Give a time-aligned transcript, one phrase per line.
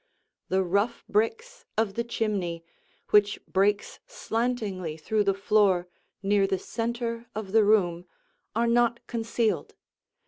[0.49, 2.65] The rough bricks of the chimney,
[3.11, 5.87] which breaks slantingly through the floor
[6.23, 8.07] near the center of the room,
[8.55, 9.75] are not concealed.